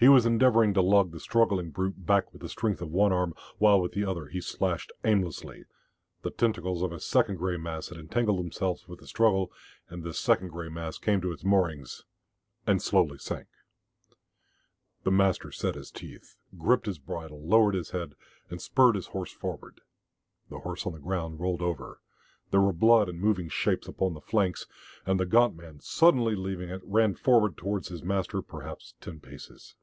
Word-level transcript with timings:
He 0.00 0.08
was 0.08 0.26
endeavouring 0.26 0.74
to 0.74 0.82
lug 0.82 1.12
the 1.12 1.20
struggling 1.20 1.70
brute 1.70 2.04
back 2.04 2.32
with 2.32 2.42
the 2.42 2.48
strength 2.48 2.82
of 2.82 2.90
one 2.90 3.12
arm, 3.12 3.34
while 3.58 3.80
with 3.80 3.92
the 3.92 4.04
other 4.04 4.26
he 4.26 4.40
slashed 4.40 4.90
aimlessly, 5.04 5.62
The 6.22 6.32
tentacles 6.32 6.82
of 6.82 6.90
a 6.90 6.98
second 6.98 7.36
grey 7.36 7.56
mass 7.56 7.90
had 7.90 7.98
entangled 7.98 8.40
themselves 8.40 8.88
with 8.88 8.98
the 8.98 9.06
struggle, 9.06 9.52
and 9.88 10.02
this 10.02 10.18
second 10.18 10.48
grey 10.48 10.68
mass 10.68 10.98
came 10.98 11.20
to 11.20 11.30
its 11.30 11.44
moorings, 11.44 12.02
and 12.66 12.82
slowly 12.82 13.16
sank. 13.16 13.46
The 15.04 15.12
master 15.12 15.52
set 15.52 15.76
his 15.76 15.92
teeth, 15.92 16.34
gripped 16.58 16.86
his 16.86 16.98
bridle, 16.98 17.40
lowered 17.40 17.76
his 17.76 17.90
head, 17.90 18.16
and 18.50 18.60
spurred 18.60 18.96
his 18.96 19.06
horse 19.08 19.30
forward. 19.32 19.82
The 20.50 20.58
horse 20.58 20.84
on 20.84 20.94
the 20.94 20.98
ground 20.98 21.38
rolled 21.38 21.62
over, 21.62 22.00
there 22.50 22.60
were 22.60 22.72
blood 22.72 23.08
and 23.08 23.20
moving 23.20 23.48
shapes 23.48 23.86
upon 23.86 24.14
the 24.14 24.20
flanks, 24.20 24.66
and 25.06 25.20
the 25.20 25.26
gaunt 25.26 25.54
man, 25.54 25.78
suddenly 25.78 26.34
leaving 26.34 26.70
it, 26.70 26.82
ran 26.84 27.14
forward 27.14 27.56
towards 27.56 27.86
his 27.86 28.02
master, 28.02 28.42
perhaps 28.42 28.94
ten 29.00 29.20
paces. 29.20 29.76